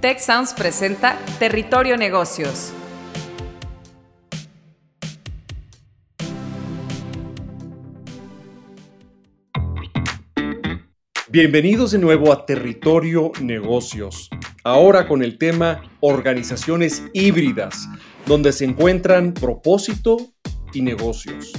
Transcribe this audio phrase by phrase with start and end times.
[0.00, 2.72] Tech Sounds presenta Territorio Negocios.
[11.28, 14.30] Bienvenidos de nuevo a Territorio Negocios.
[14.62, 17.88] Ahora con el tema Organizaciones híbridas,
[18.24, 20.16] donde se encuentran propósito
[20.72, 21.52] y negocios.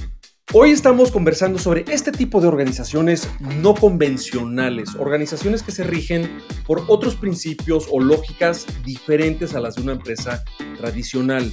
[0.52, 3.30] Hoy estamos conversando sobre este tipo de organizaciones
[3.62, 6.28] no convencionales, organizaciones que se rigen
[6.66, 10.44] por otros principios o lógicas diferentes a las de una empresa
[10.76, 11.52] tradicional.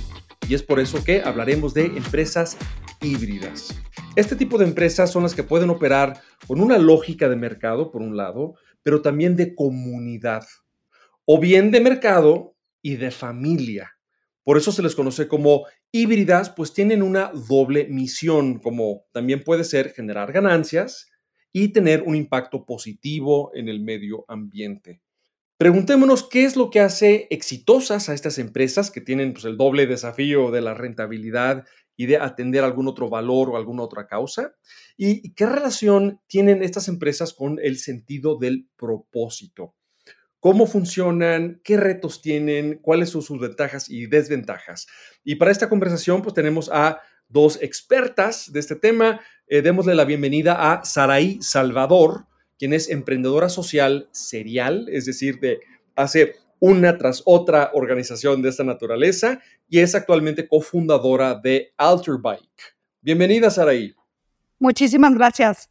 [0.49, 2.57] Y es por eso que hablaremos de empresas
[3.03, 3.79] híbridas.
[4.17, 8.01] Este tipo de empresas son las que pueden operar con una lógica de mercado, por
[8.01, 10.47] un lado, pero también de comunidad,
[11.27, 13.96] o bien de mercado y de familia.
[14.47, 19.65] Por eso se les conoce como híbridas, pues tienen una doble misión, como también puede
[19.65, 21.11] ser generar ganancias
[21.53, 25.03] y tener un impacto positivo en el medio ambiente.
[25.59, 29.89] Preguntémonos qué es lo que hace exitosas a estas empresas que tienen pues, el doble
[29.89, 31.65] desafío de la rentabilidad
[31.97, 34.55] y de atender algún otro valor o alguna otra causa.
[34.97, 39.76] ¿Y qué relación tienen estas empresas con el sentido del propósito?
[40.41, 44.87] Cómo funcionan, qué retos tienen, cuáles son sus ventajas y desventajas.
[45.25, 49.21] Y para esta conversación, pues tenemos a dos expertas de este tema.
[49.49, 52.27] Eh, démosle la bienvenida a Saraí Salvador,
[52.59, 55.61] quien es emprendedora social serial, es decir, de
[55.95, 62.77] hace una tras otra organización de esta naturaleza y es actualmente cofundadora de Alterbike.
[63.03, 63.95] Bienvenida, Saraí.
[64.59, 65.71] Muchísimas gracias.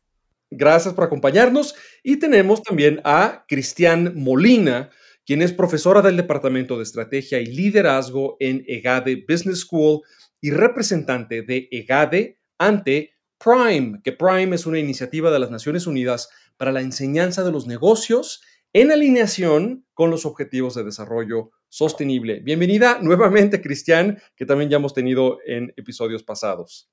[0.51, 1.75] Gracias por acompañarnos.
[2.03, 4.89] Y tenemos también a Cristian Molina,
[5.25, 10.01] quien es profesora del Departamento de Estrategia y Liderazgo en EGADE Business School
[10.39, 16.29] y representante de EGADE ante Prime, que Prime es una iniciativa de las Naciones Unidas
[16.57, 22.39] para la enseñanza de los negocios en alineación con los objetivos de desarrollo sostenible.
[22.41, 26.89] Bienvenida nuevamente, Cristian, que también ya hemos tenido en episodios pasados.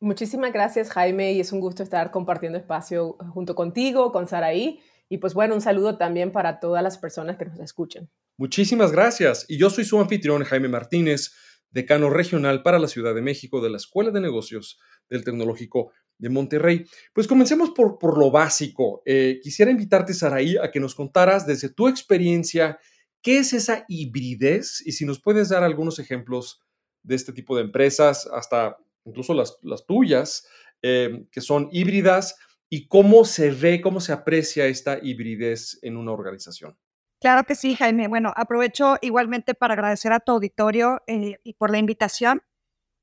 [0.00, 4.80] Muchísimas gracias, Jaime, y es un gusto estar compartiendo espacio junto contigo, con Saraí.
[5.08, 8.08] Y pues bueno, un saludo también para todas las personas que nos escuchan.
[8.36, 9.44] Muchísimas gracias.
[9.48, 11.32] Y yo soy su anfitrión, Jaime Martínez,
[11.70, 14.78] decano regional para la Ciudad de México de la Escuela de Negocios
[15.10, 16.84] del Tecnológico de Monterrey.
[17.12, 19.02] Pues comencemos por, por lo básico.
[19.04, 22.78] Eh, quisiera invitarte, Saraí, a que nos contaras desde tu experiencia
[23.22, 26.62] qué es esa hibridez y si nos puedes dar algunos ejemplos
[27.02, 28.76] de este tipo de empresas, hasta
[29.08, 30.46] incluso las, tuyas,
[30.82, 32.36] eh, que son híbridas,
[32.70, 36.76] y cómo se ve, cómo se aprecia esta hibridez en una organización.
[37.20, 38.08] Claro que sí, Jaime.
[38.08, 42.42] Bueno, aprovecho igualmente para agradecer a tu auditorio eh, y por la invitación.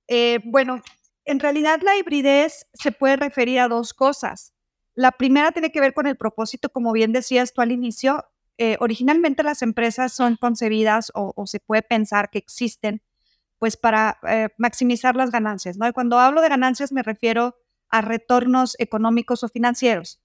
[0.08, 0.82] Eh, bueno,
[1.26, 4.54] en realidad la hibridez se puede referir a dos cosas.
[4.94, 8.24] La primera tiene que ver con el propósito, como bien decías tú al inicio.
[8.80, 13.02] originalmente las empresas son concebidas o, se puede pensar que existen
[13.66, 15.88] pues para eh, maximizar las ganancias, ¿no?
[15.88, 17.56] Y cuando hablo de ganancias me refiero
[17.90, 20.22] a retornos económicos o financieros,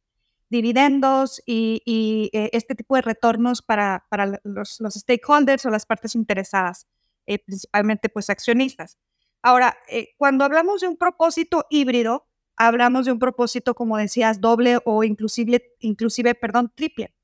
[0.51, 6.87] dividendos y, eh, este tipo de retornos para, para los, stakeholders o las partes interesadas,
[7.25, 8.99] eh, principalmente pues accionistas.
[9.41, 9.75] Ahora,
[10.19, 15.65] cuando hablamos de un propósito híbrido, hablamos de un propósito, como decías, doble o inclusive,
[15.79, 17.15] inclusive, perdón, triple.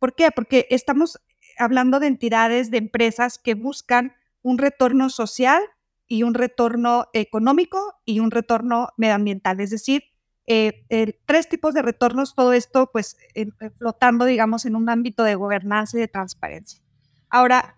[0.00, 0.32] ¿Por qué?
[0.32, 1.20] Porque estamos
[1.58, 5.62] hablando de entidades, de empresas que buscan un retorno social
[6.06, 9.60] y un retorno económico y un retorno medioambiental.
[9.60, 10.04] Es decir,
[10.46, 10.84] eh,
[11.26, 13.16] tres tipos de retornos, todo esto pues
[13.78, 16.82] flotando, digamos, en un ámbito de gobernanza y de transparencia.
[17.28, 17.76] Ahora,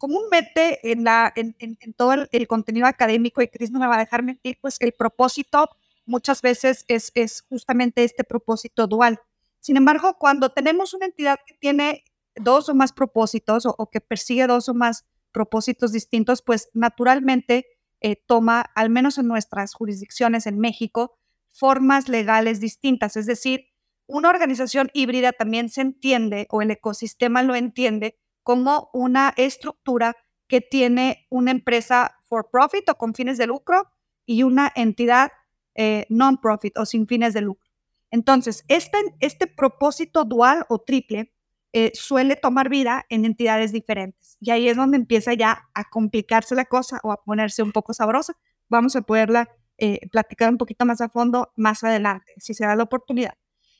[0.00, 4.22] comúnmente en, la, en, todo el, contenido académico, y Cris no me va a dejar
[4.22, 5.68] mentir, pues el propósito
[6.06, 9.20] muchas veces es, es justamente este propósito dual.
[9.60, 14.00] Sin embargo, cuando tenemos una entidad que tiene dos o más propósitos o, o que
[14.00, 17.66] persigue dos o más propósitos distintos, pues naturalmente
[18.00, 21.18] eh, toma, al menos en nuestras jurisdicciones en México,
[21.48, 23.16] formas legales distintas.
[23.16, 23.66] Es decir,
[24.06, 30.16] una organización híbrida también se entiende o el ecosistema lo entiende como una estructura
[30.48, 33.88] que tiene una empresa for profit o con fines de lucro
[34.26, 35.30] y una entidad
[35.74, 37.70] eh, non-profit o sin fines de lucro.
[38.10, 41.32] Entonces, este, este propósito dual o triple
[41.72, 44.36] eh, suele tomar vida en entidades diferentes.
[44.40, 47.94] Y ahí es donde empieza ya a complicarse la cosa o a ponerse un poco
[47.94, 48.36] sabrosa.
[48.68, 52.74] Vamos a poderla eh, platicar un poquito más a fondo más adelante, si se da
[52.74, 53.34] la oportunidad.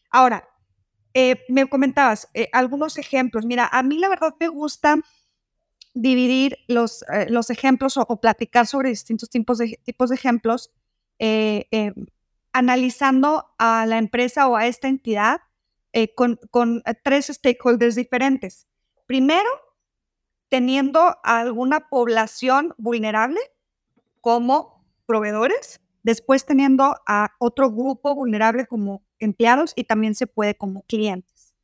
[0.08, 0.48] Ahora,
[1.14, 3.44] eh, me comentabas algunos ejemplos.
[3.44, 4.96] Mira, a mí la verdad me gusta
[5.93, 10.70] dividir los, los ejemplos o, platicar sobre distintos tipos de, tipos de ejemplos,
[12.52, 15.40] analizando a la empresa o a esta entidad
[15.92, 16.38] eh, con,
[16.87, 18.69] eh, tres stakeholders diferentes.
[19.06, 19.48] Primero,
[20.48, 23.40] teniendo alguna población vulnerable
[24.20, 30.82] como proveedores, después teniendo a otro grupo vulnerable como empleados y también se puede como
[30.82, 31.54] clientes,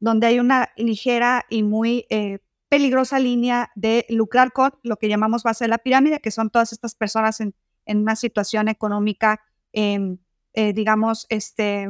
[0.00, 5.42] donde hay una ligera y muy eh, peligrosa línea de lucrar con lo que llamamos
[5.42, 7.54] base de la pirámide, que son todas estas personas en,
[7.86, 9.40] una situación económica,
[9.72, 10.18] em,
[10.52, 11.88] digamos, este,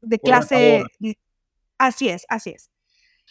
[0.00, 0.84] de clase...
[1.78, 2.70] Así es, así es.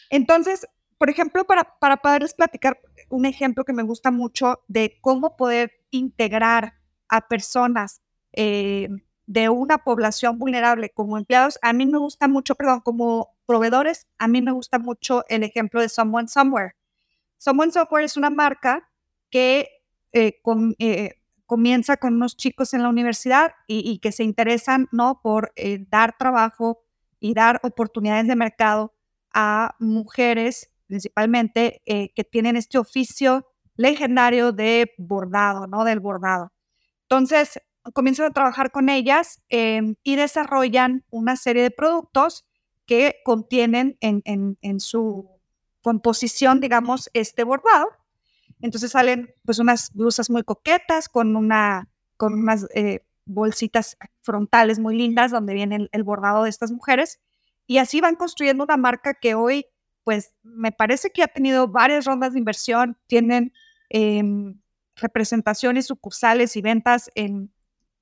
[0.10, 0.68] Entonces,
[0.98, 2.80] por ejemplo, para, para poderles platicar
[3.10, 6.74] un ejemplo que me gusta mucho de cómo poder integrar
[7.08, 8.02] a personas
[8.34, 8.90] eh,
[9.26, 14.28] de una población vulnerable como empleados, a mí me gusta mucho, perdón, como proveedores, a
[14.28, 16.76] mí me gusta mucho el ejemplo de Someone Somewhere.
[17.38, 18.90] Someone Somewhere es una marca
[19.30, 19.70] que
[20.12, 20.42] eh,
[20.80, 21.19] eh,
[21.50, 25.20] comienza con unos chicos en la universidad y, que se interesan ¿no?
[25.24, 25.52] por
[25.90, 26.84] dar trabajo
[27.20, 28.94] y dar oportunidades de mercado
[29.34, 35.86] a mujeres principalmente eh, que tienen este oficio legendario de bordado, ¿no?
[35.86, 36.52] Del bordado.
[37.04, 37.62] Entonces,
[37.94, 42.48] comienzan a trabajar con ellas em, y desarrollan una serie de productos
[42.88, 45.30] que contienen en, en, su
[45.82, 47.88] composición, digamos, este bordado.
[48.62, 54.98] Entonces salen pues unas blusas muy coquetas con, una, con unas eh, bolsitas frontales muy
[54.98, 57.20] lindas donde viene el, bordado de estas mujeres.
[57.68, 59.66] Y así van construyendo una marca que hoy,
[60.04, 63.54] pues me parece que ha tenido varias rondas de inversión, tienen
[63.90, 64.60] em,
[64.96, 67.54] representaciones sucursales y ventas en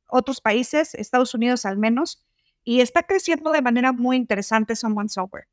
[0.07, 2.23] otros países, Estados Unidos al menos,
[2.63, 5.47] y está creciendo de manera muy interesante Someone Software.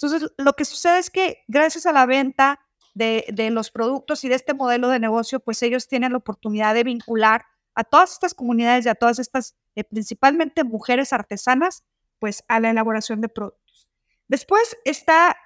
[0.00, 2.60] Entonces, lo que sucede es que gracias a la venta
[2.98, 6.84] de, los productos y de este modelo de negocio, pues ellos tienen la oportunidad de
[6.84, 11.84] vincular a todas estas comunidades y a todas estas, eh, principalmente mujeres artesanas,
[12.18, 13.88] pues a la elaboración de productos.
[14.26, 15.36] Después está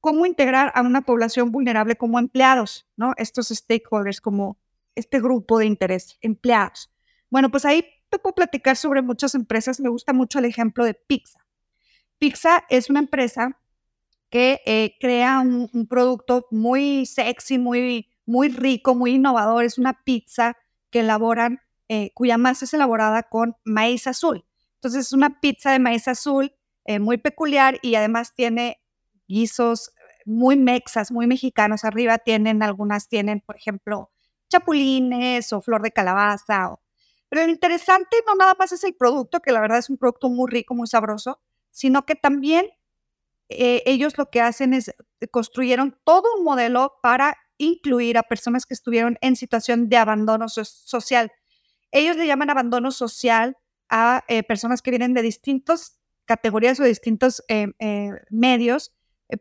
[0.00, 3.12] cómo integrar a una población vulnerable como empleados, ¿no?
[3.16, 4.58] Estos stakeholders, como
[4.94, 6.92] este grupo de interés, empleados.
[7.28, 9.80] Bueno, pues ahí te puedo platicar sobre muchas empresas.
[9.80, 11.44] Me gusta mucho el ejemplo de Pizza.
[12.18, 13.58] Pizza es una empresa
[14.30, 19.64] que eh, crea un, producto muy sexy, muy, muy rico, muy innovador.
[19.64, 20.56] Es una pizza
[20.90, 24.44] que elaboran, eh, cuya masa es elaborada con maíz azul.
[24.74, 28.80] Entonces es una pizza de maíz azul eh, muy peculiar y además tiene
[29.28, 29.92] guisos
[30.24, 31.84] muy mexas, muy mexicanos.
[31.84, 34.10] Arriba tienen, algunas tienen, por ejemplo,
[34.48, 36.76] chapulines o flor de calabaza.
[37.28, 40.28] Pero lo interesante no nada más es el producto, que la verdad es un producto
[40.28, 41.40] muy rico, muy sabroso,
[41.70, 42.70] sino que también
[43.48, 44.94] eh, ellos lo que hacen es
[45.30, 51.32] construyeron todo un modelo para incluir a personas que estuvieron en situación de abandono social.
[51.90, 53.56] Ellos le llaman abandono social
[53.88, 58.92] a eh, personas que vienen de distintas categorías o distintos eh, eh, medios.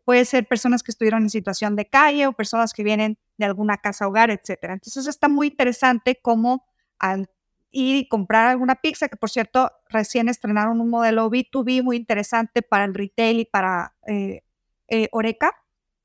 [0.03, 3.77] puede ser personas que estuvieron en situación de calle o personas que vienen de alguna
[3.77, 4.57] casa hogar, etc.
[4.63, 6.65] Entonces está muy interesante cómo
[6.97, 7.29] al
[7.77, 12.85] y comprar alguna pizza, que por cierto recién estrenaron un modelo B2B muy interesante para
[12.85, 13.95] el retail y para
[15.11, 15.51] Oreca,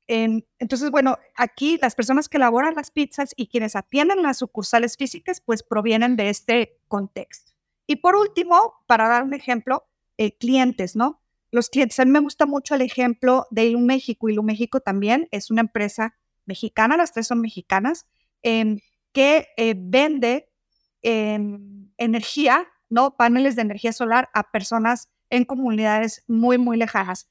[0.07, 5.39] entonces, bueno, aquí las personas que elaboran las pizzas y quienes atienden las sucursales físicas,
[5.39, 7.53] pues provienen de este contexto.
[7.87, 9.87] Y por último, para dar un ejemplo,
[10.17, 11.21] eh, clientes, ¿no?
[11.49, 14.29] Los clientes, a mí me gusta mucho el ejemplo de Ilu México.
[14.29, 18.05] Ilu México también es una empresa mexicana, las tres son mexicanas,
[18.41, 20.50] que eh, vende
[21.01, 23.15] energía, ¿no?
[23.15, 27.29] Paneles de energía solar a personas en comunidades muy, muy lejanas.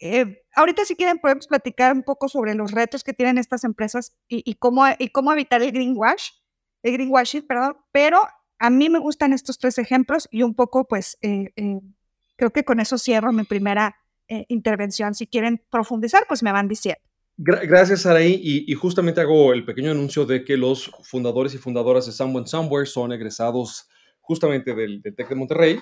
[0.00, 4.14] Eh, ahorita si quieren podemos platicar un poco sobre los retos que tienen estas empresas
[4.28, 6.30] y, cómo, y cómo evitar el greenwash,
[6.82, 8.20] el greenwashing, perdón, pero
[8.58, 11.80] a mí me gustan estos tres ejemplos y un poco pues eh, eh,
[12.36, 13.96] creo que con eso cierro mi primera
[14.48, 15.14] intervención.
[15.14, 17.03] Si quieren profundizar, pues me van diciendo.
[17.36, 18.40] Gracias, Saraí.
[18.42, 22.86] Y, justamente hago el pequeño anuncio de que los fundadores y fundadoras de Someone Somewhere
[22.86, 23.88] son egresados
[24.20, 25.80] justamente del, del TEC de Monterrey.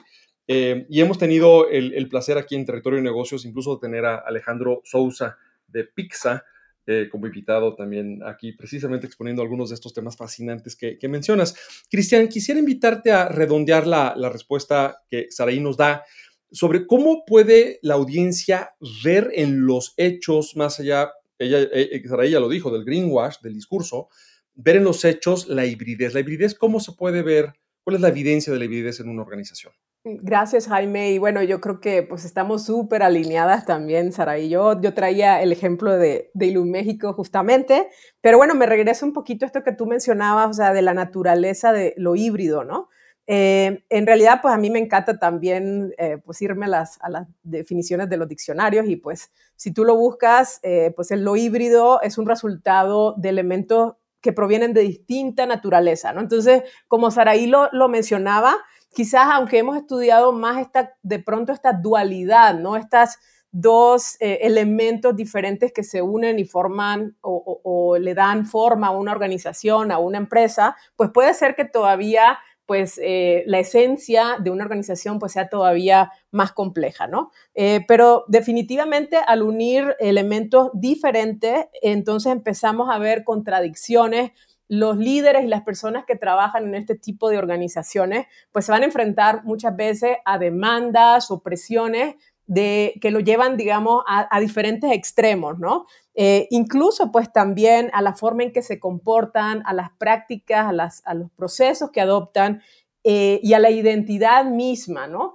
[0.49, 4.17] Eh, y hemos tenido el, placer aquí en Territorio de Negocios, incluso de tener a
[4.17, 6.45] Alejandro Sousa de Pixa
[6.85, 11.55] eh, como invitado también aquí, precisamente exponiendo algunos de estos temas fascinantes que, mencionas.
[11.89, 16.05] Cristian, quisiera invitarte a redondear la, respuesta que Saraí nos da
[16.51, 18.73] sobre cómo puede la audiencia
[19.05, 23.55] ver en los hechos, más allá, ella, eh, Saraí ya lo dijo, del greenwash, del
[23.55, 24.09] discurso,
[24.55, 26.15] ver en los hechos la hibridez.
[26.15, 27.53] La hibridez, ¿cómo se puede ver?
[27.85, 29.73] ¿Cuál es la evidencia de la hibridez en una organización?
[30.05, 31.13] Gracias, Jaime.
[31.13, 34.81] Y bueno, yo creo que pues estamos súper alineadas también, Sara y yo.
[34.81, 37.89] Yo traía el ejemplo de, de Ilum México justamente,
[38.21, 40.93] pero bueno, me regreso un poquito a esto que tú mencionabas, o sea, de la
[40.93, 42.89] naturaleza de lo híbrido, ¿no?
[43.35, 46.99] Eh, en realidad, pues a mí me encanta también eh, pues irme a las,
[47.43, 52.19] definiciones de los diccionarios y pues si tú lo buscas, eh, pues lo híbrido es
[52.19, 56.21] un resultado de elementos que provienen de distinta naturaleza, ¿no?
[56.21, 58.55] Entonces, como Saraí lo, mencionaba,
[58.93, 62.77] quizás aunque hemos estudiado más esta, de pronto esta dualidad, ¿no?
[62.77, 63.19] Estas
[63.51, 69.91] dos elementos diferentes que se unen y forman o, le dan forma a una organización,
[69.91, 72.39] a una empresa, pues puede ser que todavía
[72.73, 77.31] pues eh, la esencia de una organización pues sea todavía más compleja, ¿no?
[77.53, 84.31] Eh, pero definitivamente al unir elementos diferentes, entonces empezamos a ver contradicciones
[84.69, 88.81] los líderes y las personas que trabajan en este tipo de organizaciones, pues se van
[88.81, 92.15] a enfrentar muchas veces a demandas o presiones
[92.47, 95.87] de, que lo llevan, digamos, a, diferentes extremos, ¿no?
[96.15, 100.73] Eh, incluso, pues también a la forma en que se comportan, a las prácticas, a,
[100.73, 102.63] las, a los procesos que adoptan
[103.05, 105.35] eh, y a la identidad misma, ¿no?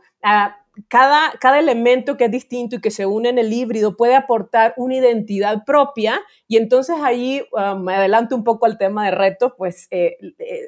[0.89, 4.73] cada, cada elemento que es distinto y que se une en el híbrido puede aportar
[4.77, 9.53] una identidad propia y entonces ahí ah, me adelanto un poco al tema de retos,
[9.57, 10.17] pues eh,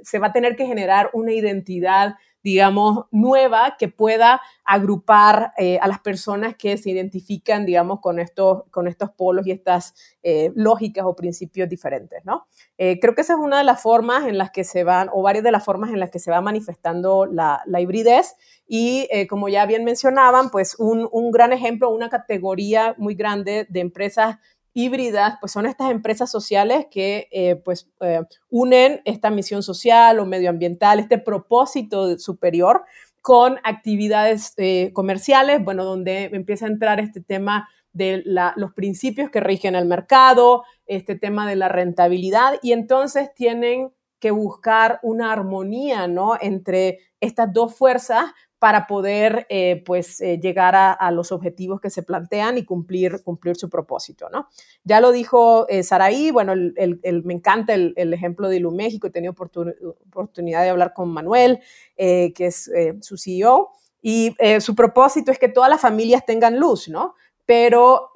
[0.03, 5.87] se va a tener que generar una identidad digamos, nueva que pueda agrupar eh, a
[5.87, 9.93] las personas que se identifican, digamos, con estos, con estos polos y estas
[10.23, 12.47] eh, lógicas o principios diferentes, ¿no?
[12.77, 15.21] Eh, creo que esa es una de las formas en las que se van, o
[15.21, 18.35] varias de las formas en las que se va manifestando la, la hibridez
[18.67, 23.79] y como ya bien mencionaban, pues un, un gran ejemplo, una categoría muy grande de
[23.79, 24.37] empresas
[24.79, 30.25] híbridas, pues son estas empresas sociales que eh, pues eh, unen esta misión social o
[30.25, 32.83] medioambiental, este propósito superior
[33.21, 38.23] con actividades eh, comerciales, bueno, donde empieza a entrar este tema de
[38.55, 44.31] los principios que rigen el mercado, este tema de la rentabilidad, y entonces tienen que
[44.31, 46.37] buscar una armonía, ¿no?
[46.39, 52.03] Entre estas dos fuerzas para poder eh, pues, eh, llegar a, los objetivos que se
[52.03, 54.29] plantean y cumplir, cumplir su propósito.
[54.29, 54.49] ¿no?
[54.83, 59.11] Ya lo dijo eh, Saraí, bueno, el, me encanta el, ejemplo de Ilu México, he
[59.11, 61.59] tenido oportunidad de hablar con Manuel,
[61.95, 62.69] que es
[63.01, 63.69] su CEO,
[64.01, 67.15] y su propósito es que todas las familias tengan luz, ¿no?
[67.49, 68.11] Pero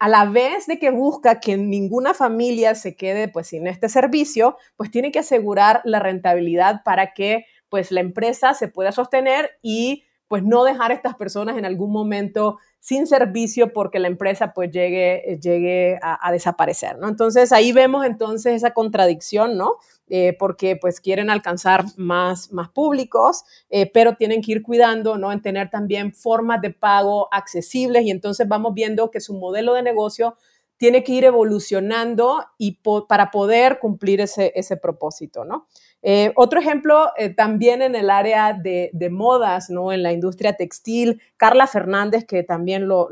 [0.00, 4.56] a la vez de que busca que ninguna familia se quede pues sin este servicio,
[4.78, 10.04] pues tiene que asegurar la rentabilidad para que pues la empresa se pueda sostener y
[10.26, 14.70] pues no dejar a estas personas en algún momento sin servicio porque la empresa pues
[14.70, 17.08] llegue, eh, llegue a, desaparecer, ¿no?
[17.08, 19.76] Entonces ahí vemos entonces esa contradicción, ¿no?
[20.08, 25.32] Eh, porque pues quieren alcanzar más, más públicos, eh, pero tienen que ir cuidando, ¿no?
[25.32, 29.82] En tener también formas de pago accesibles y entonces vamos viendo que su modelo de
[29.82, 30.36] negocio
[30.78, 35.66] tiene que ir evolucionando y para poder cumplir ese, ese propósito, ¿no?
[36.02, 39.92] Eh, otro ejemplo, eh, también en el área de, modas, ¿no?
[39.92, 43.08] En la industria textil, Carla Fernández, que también lo,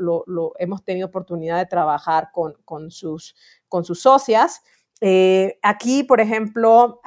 [0.57, 3.35] hemos tenido oportunidad de trabajar con, con, sus,
[3.67, 4.61] con sus socias.
[4.99, 7.01] Eh, aquí, por ejemplo,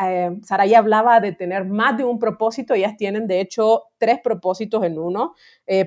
[0.45, 4.99] Saraya hablaba de tener más de un propósito, ellas tienen de hecho tres propósitos en
[4.99, 5.35] uno.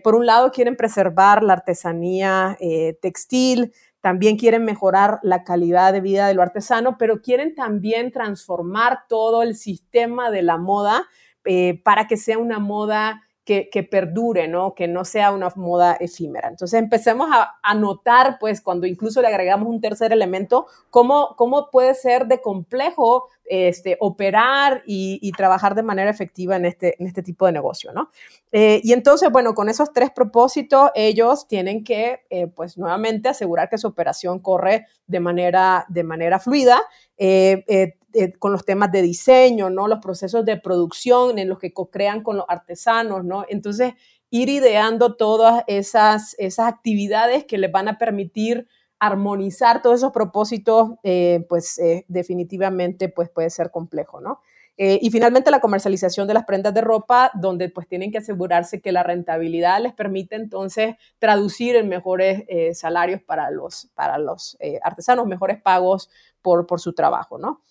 [0.03, 2.57] por un lado, quieren preservar la artesanía
[3.01, 3.71] textil,
[4.03, 9.43] también quieren mejorar la calidad de vida de lo artesano, pero quieren también transformar todo
[9.43, 11.05] el sistema de la moda
[11.45, 14.73] eh, para que sea una moda que, perdure, ¿no?
[14.73, 16.47] Que no sea una moda efímera.
[16.47, 21.93] Entonces empecemos a, notar, pues, cuando incluso le agregamos un tercer elemento, cómo, cómo puede
[21.93, 27.45] ser de complejo este, operar y, trabajar de manera efectiva en este, en este tipo
[27.45, 28.12] de negocio, ¿no?
[28.51, 33.67] Eh, y entonces, bueno, con esos tres propósitos, ellos tienen que, eh, pues, nuevamente asegurar
[33.69, 36.81] que su operación corre de manera, de manera fluida.
[37.17, 39.88] Eh, con los temas de diseño, ¿no?
[39.88, 43.43] Los procesos de producción en los que co-crean con los artesanos, ¿no?
[43.50, 43.93] Entonces,
[44.29, 48.67] ir ideando todas esas, esas actividades que les van a permitir
[49.00, 54.39] armonizar todos esos propósitos, eh, pues eh, definitivamente pues, puede ser complejo, ¿no?
[54.77, 58.82] Eh, y finalmente la comercialización de las prendas de ropa, donde pues tienen que asegurarse
[58.82, 62.44] que la rentabilidad les permite entonces traducir en mejores
[62.77, 66.10] salarios para los, para los artesanos, mejores pagos
[66.42, 67.62] por, por su trabajo, ¿no?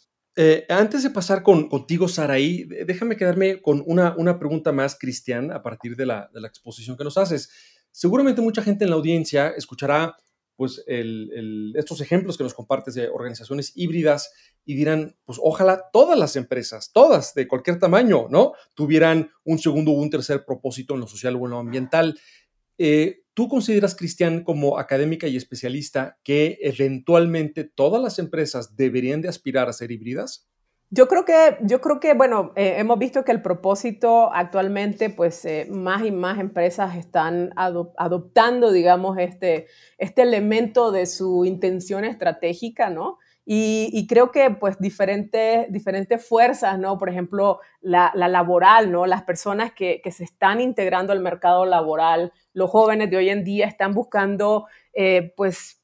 [0.71, 5.63] antes de pasar con, contigo, Saraí, déjame quedarme con una, una pregunta más, Cristian, a
[5.63, 7.51] partir de la, de la exposición que nos haces.
[7.91, 10.17] Seguramente mucha gente en la audiencia escuchará
[10.63, 10.85] pues
[11.75, 14.33] estos ejemplos que nos compartes de organizaciones híbridas
[14.65, 18.53] y dirán, pues ojalá todas las empresas, todas de cualquier tamaño, ¿no?
[18.75, 22.17] Tuvieran un segundo o un tercer propósito en lo social o en lo ambiental.
[22.79, 29.31] Eh, ¿Tú consideras, Cristian, como académica y especialista, que eventualmente todas las empresas deberían de
[29.31, 30.49] aspirar a ser híbridas?
[30.95, 35.43] Yo creo que, yo creo que bueno, eh, hemos visto que el propósito actualmente, pues
[35.47, 42.91] eh, más y más empresas están adoptando, digamos, este, este elemento de su intención estratégica,
[42.91, 43.19] ¿no?
[43.47, 46.99] Y, creo que pues diferentes, diferentes fuerzas, ¿no?
[46.99, 49.07] Por ejemplo, la, laboral, ¿no?
[49.07, 53.45] Las personas que, que, se están integrando al mercado laboral, los jóvenes de hoy en
[53.45, 55.82] día están buscando eh, pues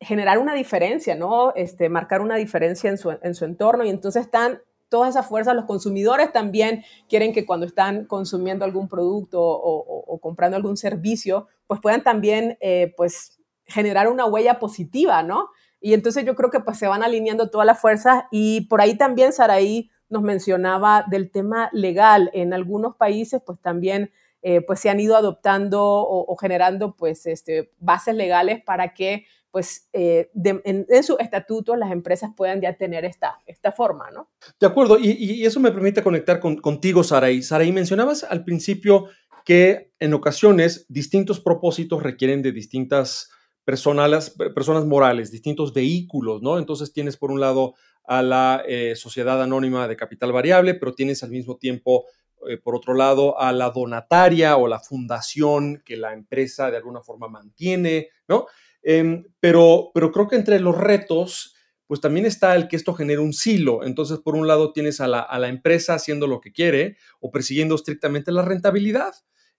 [0.00, 1.52] generar una diferencia, ¿no?
[1.54, 5.54] Este, marcar una diferencia en su, en su entorno y entonces están todas esas fuerzas,
[5.54, 11.80] los consumidores también quieren que cuando están consumiendo algún producto o, comprando algún servicio, pues
[11.80, 15.48] puedan también, eh, pues, generar una huella positiva, ¿no?
[15.80, 18.98] Y entonces yo creo que pues se van alineando todas las fuerzas y por ahí
[18.98, 22.30] también Saraí nos mencionaba del tema legal.
[22.34, 27.72] En algunos países pues también eh, pues se han ido adoptando o, generando pues este,
[27.78, 30.30] bases legales para que pues eh,
[30.64, 34.30] en, sus estatutos las empresas puedan ya tener esta, esta forma, ¿no?
[34.58, 37.42] De acuerdo, y, eso me permite conectar con, contigo, Saraí.
[37.42, 39.08] Saraí, mencionabas al principio
[39.44, 43.30] que en ocasiones distintos propósitos requieren de distintas
[43.64, 46.58] personas, personas morales, distintos vehículos, ¿no?
[46.58, 51.22] Entonces tienes por un lado a la eh, sociedad anónima de capital variable, pero tienes
[51.22, 52.06] al mismo tiempo,
[52.48, 57.02] eh, por otro lado, a la donataria o la fundación que la empresa de alguna
[57.02, 58.46] forma mantiene, ¿no?
[58.82, 61.54] Em, pero, pero creo que entre los retos,
[61.86, 63.84] pues también está el que esto genere un silo.
[63.84, 67.30] Entonces, por un lado, tienes a la, a la empresa haciendo lo que quiere o
[67.30, 69.12] persiguiendo estrictamente la rentabilidad.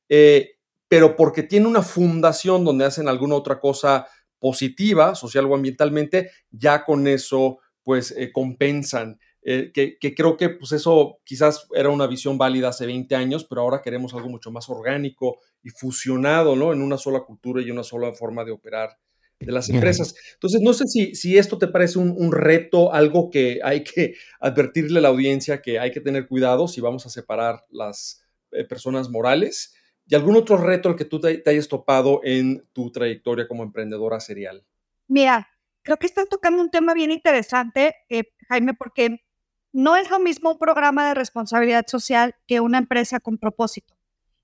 [0.09, 0.55] Eh,
[0.87, 4.07] pero porque tiene una fundación donde hacen alguna otra cosa
[4.39, 9.17] positiva, social o ambientalmente, ya con eso pues eh, compensan.
[9.43, 13.61] Eh, que, creo que pues eso quizás era una visión válida hace 20 años, pero
[13.61, 16.73] ahora queremos algo mucho más orgánico y fusionado, ¿no?
[16.73, 18.97] En una sola cultura y una sola forma de operar
[19.41, 20.15] de las empresas.
[20.33, 24.99] Entonces, no sé si, si esto te parece un, reto, algo que hay que advertirle
[24.99, 29.09] a la audiencia que hay que tener cuidado si vamos a separar las eh, personas
[29.09, 29.73] morales
[30.11, 34.19] ¿Y algún otro reto al que tú te, hayas topado en tu trayectoria como emprendedora
[34.19, 34.65] serial?
[35.07, 35.47] Mira,
[35.83, 39.23] creo que estás tocando un tema bien interesante, eh, Jaime, porque
[39.71, 43.95] no es lo mismo un programa de responsabilidad social que una empresa con propósito.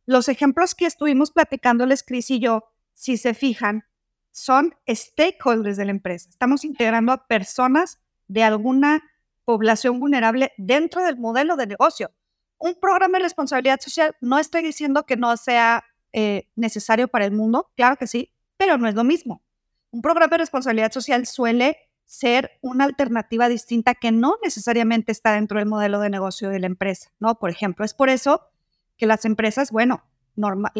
[0.06, 3.84] Los ejemplos que estuvimos platicándoles, Cris y yo, si se fijan,
[4.38, 6.30] son stakeholders de la empresa.
[6.30, 9.04] Estamos integrando a personas de alguna
[9.46, 12.12] población vulnerable dentro del modelo de negocio
[12.60, 17.32] un programa de responsabilidad social, no estoy diciendo que no sea eh, necesario para el
[17.32, 19.44] mundo, claro que sí, pero no es lo mismo.
[19.92, 25.60] Un programa de responsabilidad social suele ser una alternativa distinta que no necesariamente está dentro
[25.60, 27.38] del modelo de negocio de la empresa, ¿no?
[27.38, 28.42] Por ejemplo, es por eso
[28.98, 30.04] que las empresas, bueno,
[30.36, 30.72] normal,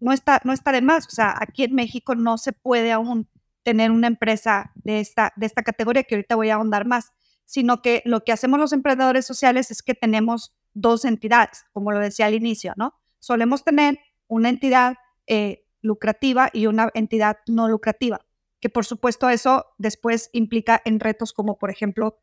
[0.00, 3.28] no, está, no está de más, o sea, aquí en México no se puede aún
[3.62, 7.12] tener una empresa de esta, de esta categoría que ahorita voy a ahondar más,
[7.44, 11.98] sino que lo que hacemos los emprendedores sociales es que tenemos dos entidades, como lo
[11.98, 12.94] decía al inicio, ¿no?
[13.18, 18.24] Solemos tener una entidad eh, lucrativa y una entidad no lucrativa,
[18.60, 22.20] que por supuesto eso después implica en retos como, por ejemplo,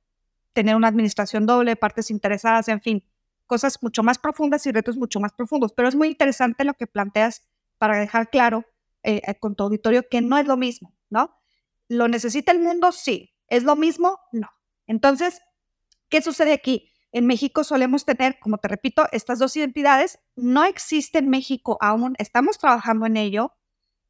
[0.54, 3.04] tener una administración doble, partes interesadas, en fin,
[3.46, 5.74] cosas mucho más profundas y retos mucho más profundos.
[5.74, 8.66] Pero es muy interesante lo que planteas para dejar claro
[9.04, 11.38] eh, eh, con tu auditorio que no es lo mismo, ¿no?
[11.88, 12.92] ¿Lo necesita el mundo?
[12.92, 13.36] Sí.
[13.48, 14.20] ¿Es lo mismo?
[14.32, 14.50] No.
[14.88, 15.42] Entonces,
[16.10, 16.92] ¿qué sucede aquí?
[17.12, 20.20] En México solemos tener, como te repito, estas dos identidades.
[20.36, 23.54] No existe en México aún, estamos trabajando en ello,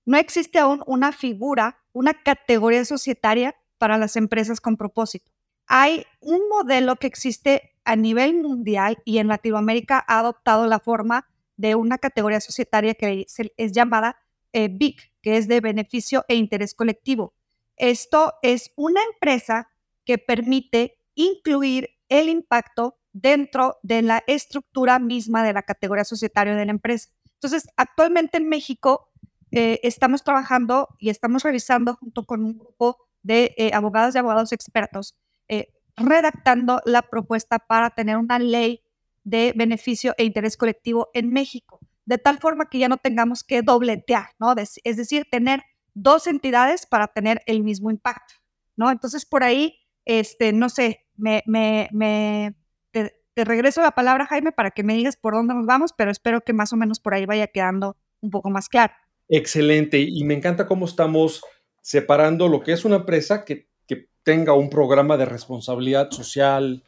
[0.05, 5.31] no existe aún una figura, una categoría societaria para las empresas con propósito.
[5.67, 11.27] Hay un modelo que existe a nivel mundial y en Latinoamérica ha adoptado la forma
[11.57, 13.25] de una categoría societaria que
[13.57, 14.17] es llamada
[14.53, 17.33] eh, BIC, que es de beneficio e interés colectivo.
[17.77, 19.69] Esto es una empresa
[20.05, 26.65] que permite incluir el impacto dentro de la estructura misma de la categoría societaria de
[26.65, 27.09] la empresa.
[27.35, 29.09] Entonces, actualmente en México
[29.51, 34.51] eh, estamos trabajando y estamos revisando junto con un grupo de eh, abogados y abogados
[34.51, 35.15] expertos,
[35.47, 38.81] eh, redactando la propuesta para tener una ley
[39.25, 43.61] de beneficio e interés colectivo en México, de tal forma que ya no tengamos que
[43.61, 44.53] dobletear, ¿no?
[44.55, 48.35] Es decir, tener dos entidades para tener el mismo impacto,
[48.77, 48.91] ¿no?
[48.91, 52.55] Entonces, por ahí, este, no sé, me, me, me
[52.91, 56.41] te, regreso la palabra, Jaime, para que me digas por dónde nos vamos, pero espero
[56.41, 58.93] que más o menos por ahí vaya quedando un poco más claro.
[59.27, 61.41] Excelente, y me encanta cómo estamos
[61.81, 66.83] separando lo que es una empresa que, que tenga un programa de responsabilidad social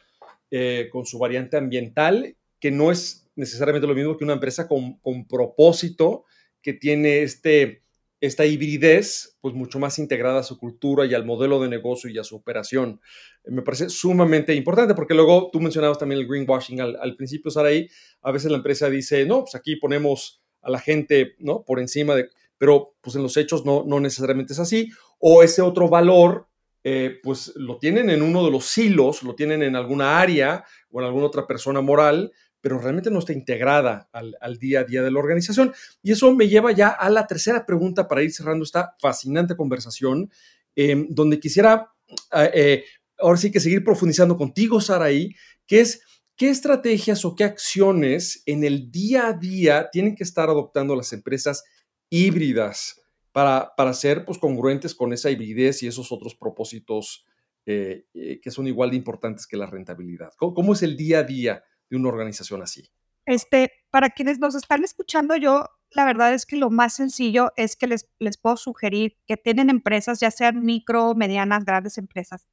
[0.50, 4.98] eh, con su variante ambiental, que no es necesariamente lo mismo que una empresa con,
[4.98, 6.24] con propósito,
[6.62, 7.82] que tiene este
[8.20, 12.18] esta hibridez, pues mucho más integrada a su cultura y al modelo de negocio y
[12.18, 13.00] a su operación.
[13.44, 17.88] Me parece sumamente importante porque luego tú mencionabas también el greenwashing al, al principio, Saraí.
[18.22, 21.64] A veces la empresa dice, no, pues aquí ponemos a la gente, ¿no?
[21.64, 24.90] Por encima de, pero pues en los hechos no, no necesariamente es así.
[25.20, 26.47] O ese otro valor,
[26.90, 31.00] eh, pues lo tienen en uno de los silos, lo tienen en alguna área o
[31.00, 35.10] en alguna otra persona moral, pero realmente no está integrada al, día a día de
[35.10, 35.74] la organización.
[36.02, 40.30] Y eso me lleva ya a la tercera pregunta para ir cerrando esta fascinante conversación,
[40.76, 41.92] em, donde quisiera
[42.34, 42.84] eh, eh,
[43.18, 45.34] ahora sí que seguir profundizando contigo, Saraí,
[45.66, 46.00] que es
[46.36, 51.12] qué estrategias o qué acciones en el día a día tienen que estar adoptando las
[51.12, 51.64] empresas
[52.08, 52.98] híbridas
[53.38, 57.24] para, para ser pues, congruentes con esa hibridez y esos otros propósitos
[57.66, 58.04] eh,
[58.42, 60.32] que son igual de importantes que la rentabilidad.
[60.36, 62.90] ¿Cómo es el día a día de una organización así?
[63.26, 67.76] Este, para quienes nos están escuchando, yo la verdad es que lo más sencillo es
[67.76, 72.48] que les, les puedo sugerir que tienen empresas, ya sean micro, medianas, grandes empresas,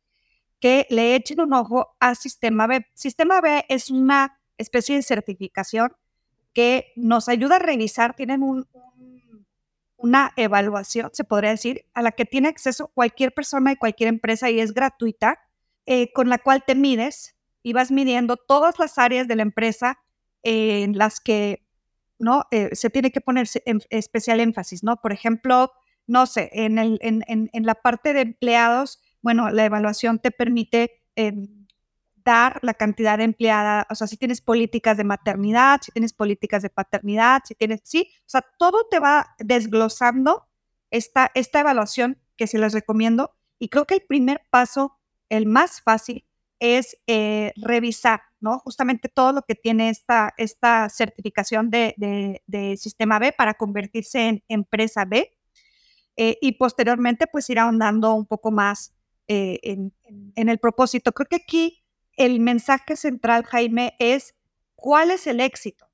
[0.60, 2.86] que le echen un ojo a Sistema B.
[2.93, 5.93] Sistema B es una especie de certificación
[6.54, 8.67] que nos ayuda a revisar, tienen un,
[9.97, 14.49] una evaluación, se podría decir, a la que tiene acceso cualquier persona y cualquier empresa
[14.49, 15.39] y es gratuita,
[15.86, 19.99] eh, con la cual te mides y vas midiendo todas las áreas de la empresa
[20.43, 21.65] en las que
[22.19, 22.45] ¿no?
[22.51, 23.47] Eh, se tiene que poner
[23.89, 24.97] especial énfasis, ¿no?
[25.01, 25.71] Por ejemplo,
[26.08, 31.03] no sé, en, el, en, en, la parte de empleados, bueno, la evaluación te permite
[32.26, 36.64] dar la cantidad de empleada, o sea, si tienes políticas de maternidad, si tienes políticas
[36.64, 40.48] de paternidad, si tienes, sí, o sea, todo te va desglosando
[40.90, 43.32] esta, esta evaluación que se les recomiendo.
[43.60, 44.98] Y creo que el primer paso,
[45.30, 46.26] el más fácil,
[46.60, 48.60] es eh, revisar, ¿no?
[48.60, 51.94] Justamente todo lo que tiene esta, esta certificación de,
[52.48, 55.32] de, sistema B para convertirse en empresa B
[56.18, 58.94] eh, y posteriormente pues ir ahondando un poco más
[59.28, 59.94] eh, en,
[60.36, 61.12] en, el propósito.
[61.12, 61.85] Creo que aquí
[62.17, 64.36] el mensaje central, Jaime, es
[64.75, 65.89] cuál es el éxito.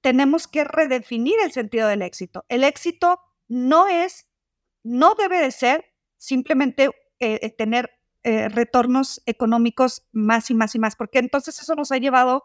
[0.00, 2.44] Tenemos que redefinir el sentido del éxito.
[2.48, 4.28] El éxito no es,
[4.82, 5.84] no debe de ser
[6.16, 6.90] simplemente
[7.58, 7.90] tener
[8.22, 12.44] eh, retornos económicos más y más y más, porque entonces eso nos ha llevado,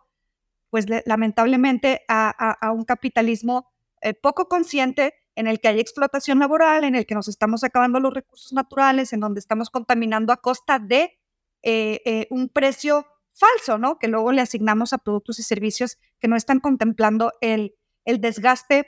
[0.69, 3.69] pues lamentablemente, a, un capitalismo
[4.01, 7.99] eh, poco consciente en el que hay explotación laboral, en el que nos estamos acabando
[7.99, 11.19] los recursos naturales, en donde estamos contaminando a costa de
[11.65, 13.99] eh, un precio falso, ¿no?
[13.99, 17.75] Que luego le asignamos a productos y servicios que no están contemplando el,
[18.05, 18.87] el desgaste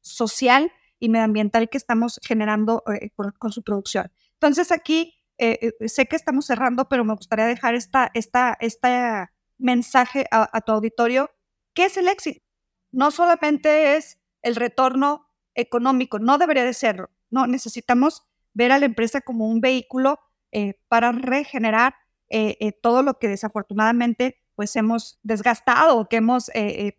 [0.00, 2.82] social y medioambiental que estamos generando
[3.38, 4.12] con su producción.
[4.34, 9.28] Entonces aquí eh, eh, sé que estamos cerrando, pero me gustaría dejar esta, esta, este
[9.56, 11.30] mensaje a, tu auditorio.
[11.74, 12.40] ¿Qué es el éxito?
[12.90, 17.10] No solamente es el retorno económico, no debería de serlo.
[17.30, 20.18] No, necesitamos ver a la empresa como un vehículo
[20.50, 21.94] eh, para regenerar
[22.82, 26.50] todo lo que desafortunadamente pues hemos desgastado o que hemos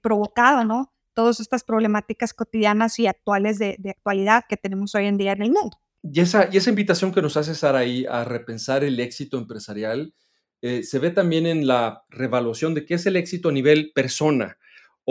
[0.02, 0.94] provocado, ¿no?
[1.14, 5.42] Todas estas problemáticas cotidianas y actuales de, de actualidad que tenemos hoy en día en
[5.42, 5.78] el mundo.
[6.02, 10.14] Y esa, y esa invitación que nos hace Saraí a repensar el éxito empresarial
[10.62, 14.58] eh, se ve también en la revaluación de qué es el éxito a nivel persona.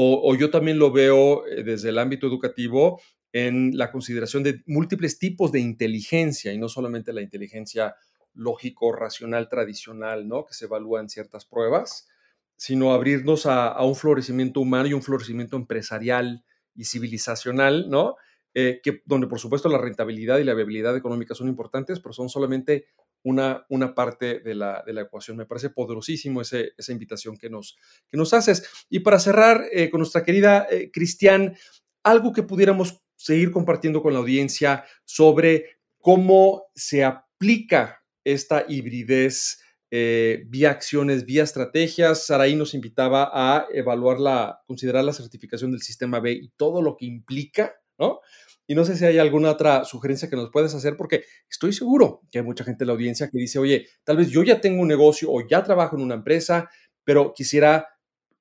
[0.00, 3.00] O, yo también lo veo eh, desde el ámbito educativo
[3.33, 7.96] en la consideración de múltiples tipos de inteligencia y no solamente la inteligencia
[8.38, 10.46] lógico-racional tradicional, ¿no?
[10.46, 12.09] Que se evalúa en ciertas pruebas,
[12.57, 18.16] sino abrirnos a, a un florecimiento humano y un florecimiento empresarial y civilizacional, ¿no?
[18.55, 22.29] Eh, que, donde por supuesto la rentabilidad y la viabilidad económica son importantes, pero son
[22.29, 22.87] solamente
[23.22, 25.37] una, una parte de la, de la ecuación.
[25.37, 27.77] Me parece poderosísimo ese, esa invitación que nos,
[28.09, 28.68] que nos haces.
[28.88, 31.57] Y para cerrar eh, con nuestra querida eh, Cristian,
[32.03, 37.97] algo que pudiéramos seguir compartiendo con la audiencia sobre cómo se aplica
[38.32, 39.60] esta hibridez
[39.90, 42.26] vía acciones, vía estrategias.
[42.26, 46.96] Saraí nos invitaba a evaluar la, considerar la certificación del sistema B y todo lo
[46.96, 48.20] que implica ¿no?
[48.66, 52.22] Y no sé si hay alguna otra sugerencia que nos puedes hacer, porque estoy seguro
[52.30, 54.82] que hay mucha gente en la audiencia que dice, oye, tal vez yo ya tengo
[54.82, 56.68] un negocio o ya trabajo en una empresa,
[57.02, 57.88] pero quisiera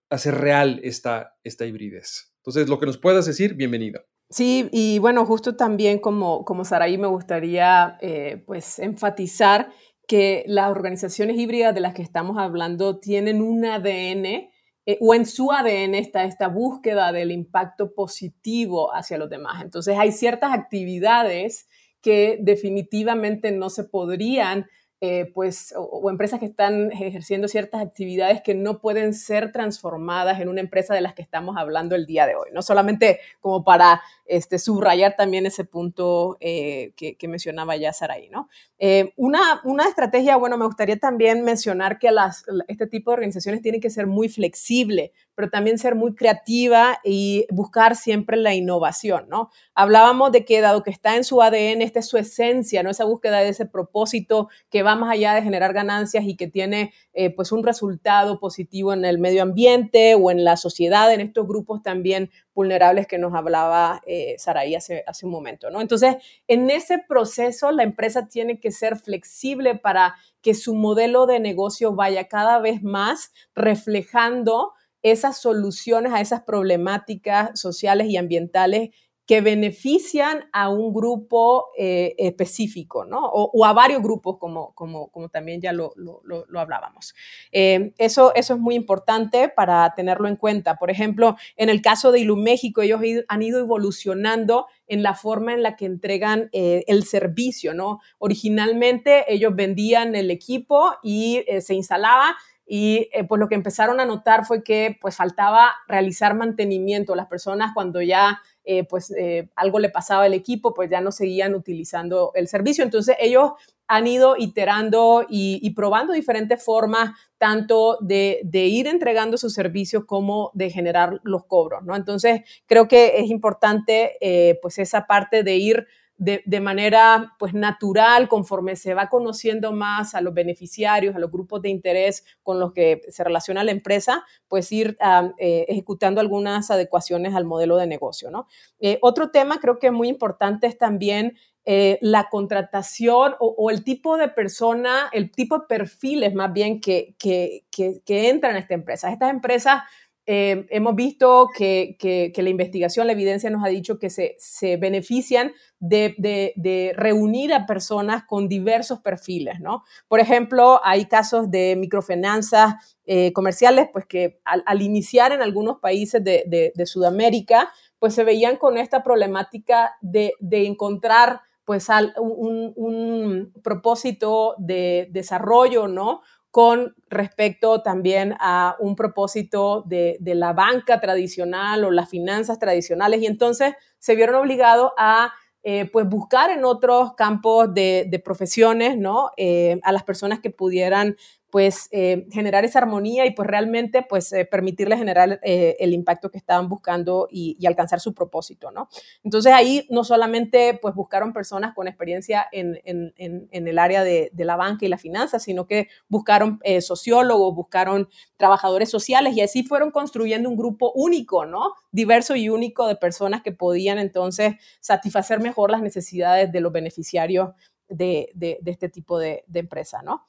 [0.09, 2.33] hacer real esta, esta hibridez.
[2.39, 4.05] Entonces, lo que nos puedas decir, bienvenido.
[4.29, 9.71] Sí, y bueno, justo también como, como Saraí me gustaría eh, pues enfatizar
[10.05, 14.49] que las organizaciones híbridas de las que estamos hablando tienen un ADN
[14.85, 19.61] eh, o en su ADN está esta búsqueda del impacto positivo hacia los demás.
[19.61, 21.67] Entonces hay ciertas actividades
[22.01, 24.65] que definitivamente no se podrían
[24.99, 30.49] eh, pues, o, empresas que están ejerciendo ciertas actividades que no pueden ser transformadas en
[30.49, 34.01] una empresa de las que estamos hablando el día de hoy, no solamente como para
[34.25, 38.49] este, subrayar también ese punto eh, que, mencionaba ya Saraí, ¿no?
[38.79, 43.61] Eh, una, una, estrategia, bueno, me gustaría también mencionar que las, este tipo de organizaciones
[43.61, 49.27] tienen que ser muy flexible, pero también ser muy creativa y buscar siempre la innovación,
[49.29, 49.51] ¿no?
[49.75, 52.89] Hablábamos de que dado que está en su ADN, esta es su esencia, ¿no?
[52.89, 56.91] Esa búsqueda de ese propósito que va más allá de generar ganancias y que tiene
[57.13, 61.47] eh, pues un resultado positivo en el medio ambiente o en la sociedad, en estos
[61.47, 65.81] grupos también vulnerables que nos hablaba eh, Saraí hace, hace un momento, ¿no?
[65.81, 66.15] Entonces,
[66.47, 71.93] en ese proceso, la empresa tiene que ser flexible para que su modelo de negocio
[71.93, 78.89] vaya cada vez más reflejando esas soluciones a esas problemáticas sociales y ambientales
[79.27, 83.19] que benefician a un grupo eh, específico, ¿no?
[83.25, 87.13] O, a varios grupos, como, como, como también ya lo, lo, hablábamos.
[87.51, 90.77] Eh, eso, eso es muy importante para tenerlo en cuenta.
[90.77, 95.61] Por ejemplo, en el caso de Iluméxico, ellos han ido evolucionando en la forma en
[95.61, 97.99] la que entregan eh, el servicio, ¿no?
[98.19, 104.45] Originalmente ellos vendían el equipo y se instalaba y pues lo que empezaron a notar
[104.45, 107.15] fue que pues faltaba realizar mantenimiento.
[107.15, 111.13] Las personas cuando ya eh, pues eh, algo le pasaba al equipo, pues ya no
[111.13, 112.83] seguían utilizando el servicio.
[112.83, 113.53] Entonces ellos
[113.87, 120.69] han ido iterando y, probando diferentes formas, tanto de, ir entregando su servicio como de
[120.69, 121.95] generar los cobros, ¿no?
[121.95, 128.27] Entonces creo que es importante eh, pues esa parte de ir de, manera pues natural,
[128.27, 132.73] conforme se va conociendo más a los beneficiarios, a los grupos de interés con los
[132.73, 137.87] que se relaciona la empresa, pues ir ah, eh, ejecutando algunas adecuaciones al modelo de
[137.87, 138.31] negocio.
[138.31, 138.47] ¿no?
[138.79, 141.37] Eh, otro tema creo que muy importante es también
[141.69, 147.13] eh, la contratación o, el tipo de persona, el tipo de perfiles más bien que,
[147.19, 149.11] que, que, que entran a esta empresa.
[149.11, 149.83] Estas empresas
[150.29, 151.95] eh, hemos visto que,
[152.35, 158.49] la investigación, la evidencia nos ha dicho que se, benefician de, reunir a personas con
[158.49, 159.83] diversos perfiles, ¿no?
[160.09, 166.21] Por ejemplo, hay casos de microfinanzas eh, comerciales, pues que al, iniciar en algunos países
[166.21, 171.87] de, Sudamérica, pues se veían con esta problemática de, encontrar pues
[172.17, 176.21] un, un propósito de desarrollo, ¿no?
[176.51, 183.25] Con respecto también a un propósito de, la banca tradicional o las finanzas tradicionales y
[183.25, 185.33] entonces se vieron obligados a
[185.63, 189.31] eh, pues buscar en otros campos de, profesiones, ¿no?
[189.35, 191.17] Eh, a las personas que pudieran
[191.49, 196.29] pues eh, generar esa armonía y pues realmente pues eh, permitirle generar eh, el impacto
[196.29, 198.87] que estaban buscando y, alcanzar su propósito, ¿no?
[199.25, 202.79] Entonces ahí no solamente pues buscaron personas con experiencia en,
[203.17, 208.07] el área de, la banca y la finanza, sino que buscaron sociólogos, buscaron
[208.37, 211.73] trabajadores sociales y así fueron construyendo un grupo único, ¿no?
[211.91, 217.49] Diverso y único de personas que podían entonces satisfacer mejor las necesidades de los beneficiarios
[217.89, 220.25] de, este tipo de, de empresa, ¿no?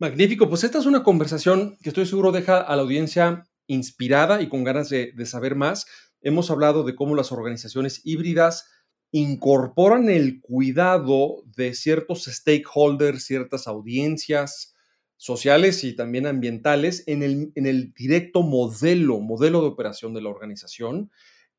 [0.00, 4.48] Magnífico, pues esta es una conversación que estoy seguro deja a la audiencia inspirada y
[4.48, 5.84] con ganas de, saber más.
[6.22, 8.66] Hemos hablado de cómo las organizaciones híbridas
[9.12, 14.74] incorporan el cuidado de ciertos stakeholders, ciertas audiencias
[15.18, 21.10] sociales y también ambientales en el, directo modelo, modelo de operación de la organización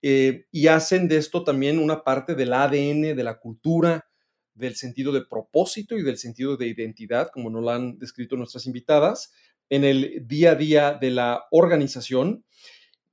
[0.01, 4.10] eh, y hacen de esto también una parte del ADN, de la cultura,
[4.53, 8.65] del sentido de propósito y del sentido de identidad, como nos lo han descrito nuestras
[8.65, 9.31] invitadas,
[9.69, 12.43] en el día a día de la organización,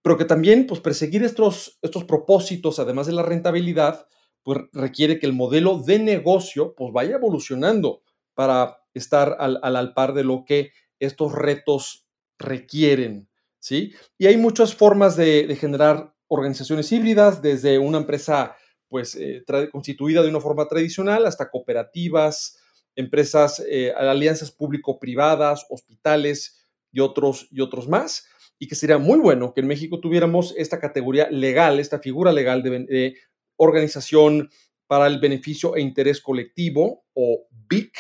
[0.03, 4.07] pero que también pues, perseguir estos, estos propósitos, además de la rentabilidad,
[4.43, 8.03] pues requiere que el modelo de negocio pues, vaya evolucionando
[8.35, 12.07] para estar al, al, par de lo que estos retos
[12.39, 13.29] requieren.
[13.59, 13.93] ¿sí?
[14.17, 18.57] Y hay muchas formas de, de generar organizaciones híbridas, desde una empresa
[18.89, 22.59] pues eh, constituida de una forma tradicional hasta cooperativas,
[22.97, 28.27] empresas, eh, alianzas público-privadas, hospitales y otros, y otros más.
[28.59, 32.63] Y que sería muy bueno que en México tuviéramos esta categoría legal, esta figura legal
[32.63, 33.17] de,
[33.61, 34.51] organización
[34.87, 37.93] para el beneficio e interés colectivo o BIC,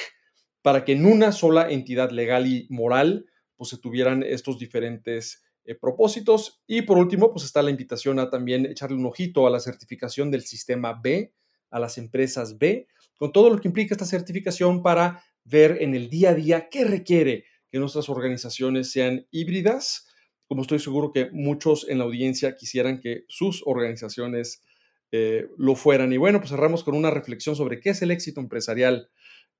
[0.62, 5.74] para que en una sola entidad legal y moral pues se tuvieran estos diferentes eh,
[5.74, 6.62] propósitos.
[6.66, 10.30] Y por último, pues está la invitación a también echarle un ojito a la certificación
[10.30, 11.34] del sistema B,
[11.68, 12.86] a las empresas B,
[13.18, 16.86] con todo lo que implica esta certificación para ver en el día a día qué
[16.86, 20.08] requiere que nuestras organizaciones sean híbridas,
[20.46, 24.62] como estoy seguro que muchos en la audiencia quisieran que sus organizaciones
[25.12, 26.10] eh, lo fueran.
[26.14, 29.10] Y bueno, pues cerramos con una reflexión sobre qué es el éxito empresarial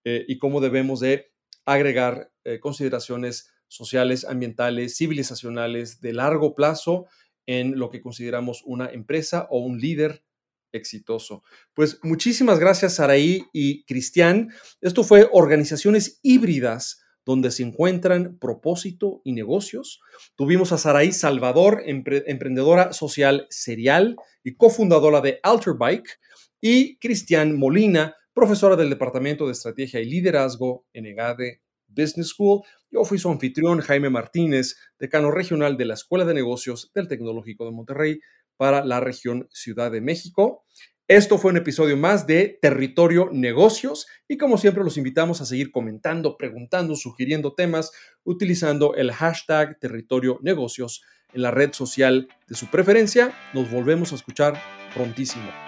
[0.05, 1.33] eh, y cómo debemos de
[1.67, 7.07] agregar consideraciones sociales, ambientales, civilizacionales de largo plazo
[7.47, 10.25] en lo que consideramos una empresa o un líder
[10.73, 11.43] exitoso.
[11.75, 14.51] Pues muchísimas gracias, Saraí y Cristian.
[14.81, 20.01] Esto fue Organizaciones Híbridas donde se encuentran propósito y negocios.
[20.35, 26.19] Tuvimos a Saraí Salvador, emprendedora social serial y cofundadora de Alterbike,
[26.61, 32.63] y Cristian Molina, profesora del Departamento de Estrategia y Liderazgo en EGADE Business School.
[32.91, 37.65] Yo fui su anfitrión, Jaime Martínez, decano regional de la Escuela de Negocios del Tecnológico
[37.65, 38.21] de Monterrey
[38.57, 40.65] para la región Ciudad de México.
[41.09, 45.73] Esto fue un episodio más de Territorio Negocios y como siempre los invitamos a seguir
[45.73, 47.93] comentando, preguntando, sugiriendo temas
[48.25, 53.33] utilizando el hashtag Territorio Negocios en la red social de su preferencia.
[53.55, 54.61] Nos volvemos a escuchar
[54.95, 55.68] prontísimo.